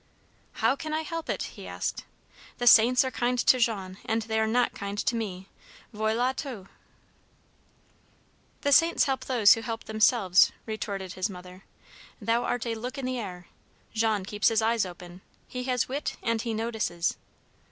[0.65, 2.05] "How can I help it?" he asked.
[2.57, 5.47] "The saints are kind to Jean, and they are not kind to me,
[5.93, 6.65] voilà tout!"
[8.61, 11.65] "The saints help those who help themselves," retorted his mother.
[12.19, 13.45] "Thou art a look in the air.
[13.93, 17.15] Jean keeps his eyes open, he has wit, and he notices."